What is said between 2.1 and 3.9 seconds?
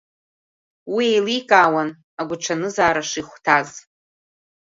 агәаҽанызаара шихәҭаз.